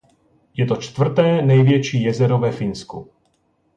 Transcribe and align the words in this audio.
Je 0.53 0.65
to 0.65 0.75
čtvrté 0.75 1.41
největší 1.41 2.03
jezero 2.03 2.37
ve 2.37 2.51
Finsku. 2.51 3.09